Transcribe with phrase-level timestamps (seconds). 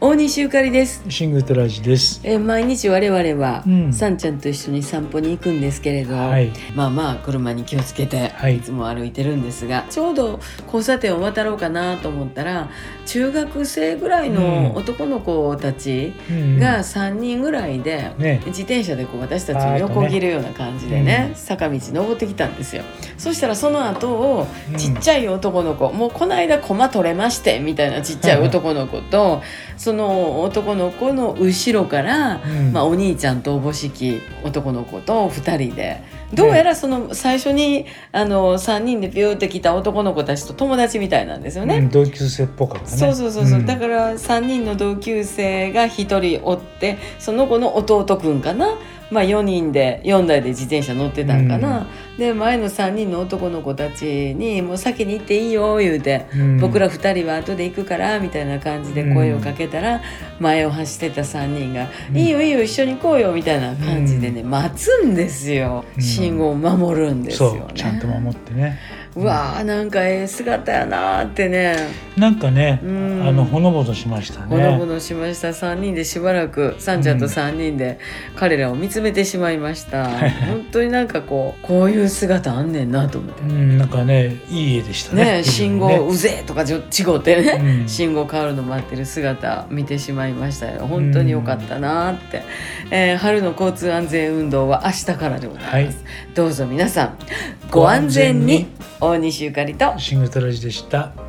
[0.00, 1.02] 大西ゆかりです。
[1.08, 2.20] シングトラジです。
[2.22, 3.92] えー毎日我々は、うん。
[3.92, 6.52] さんちゃんと一緒に散歩に行くんですけれど、はい。
[6.72, 8.58] まあまあ車に気をつけて、はい。
[8.58, 12.68] い、つも歩いてるんですがちょうど交差点を渡ろうかなと思ったら
[13.06, 14.74] 中学生ぐらいのうん。
[14.76, 16.60] 男の子たちうん。
[16.60, 18.40] が3人ぐらいで、ね。
[18.46, 22.84] 自転車でこう私たちを横切るような感じでね坂道登ってきたんですよ。
[23.16, 24.76] そしたらその後をうん。
[24.78, 29.42] ちっちゃい男の子、もうこの間駒取れましてみたいなちっちゃい男の子と
[29.88, 32.72] その男の子の後ろから、うん。
[32.74, 36.02] まあ、お兄ちゃんとおぼしき男の子と2人で。
[36.34, 41.78] どうやらその最初にあの3人でピューって来た男の子たちと友達みたいなんですよね。
[41.78, 42.96] うん同級生っぽかったね。
[42.98, 43.66] そうそうそうそう、ん。
[43.66, 48.76] だから3人の同級生が1人おってその子の弟くんかな、
[49.10, 51.86] まあ、4人で4台で自転車乗ってたんかな、
[52.18, 56.60] で前の3人の男の子たちに「もう先に行っていいよ」言うて、うん。
[56.60, 60.02] 僕ら2人は後で行くからみたいな感じで声をかけたら、
[60.40, 62.16] 前を走ってた3人が「うん。
[62.18, 67.60] いいよいいよ一緒に行こうよ」みたいな感じでね、待つんですようん信号を守るんですよね。
[67.60, 68.78] そうちゃんと守ってね。
[69.16, 72.07] うわーなんかええ姿やなーってね。
[72.18, 73.22] なんかね、うん。
[73.26, 74.46] あのほのぼのしましたね。
[74.48, 75.48] ほのぼのしました。
[75.48, 77.18] 3人でしばらくさんちゃん。
[77.18, 77.98] と3人で
[78.36, 80.08] 彼らを見つめてしまいました、
[80.46, 83.42] 本当になんかこうこういう姿あんねんなと思って。
[83.42, 85.24] うんなんかねいい絵でしたね。
[85.24, 87.88] ね信号うぜえとかちょ違ってね、うん。
[87.88, 90.86] 信号変わるの待ってる姿見てしまいましたよ。
[90.86, 92.42] 本当に良かったなって、
[92.90, 97.18] えー春の交通安全運動は明日からでございます、どうぞ皆さん
[97.70, 98.66] ご安全に。
[99.00, 99.96] 大西ゆかりと。
[99.98, 101.27] シングトラジでした。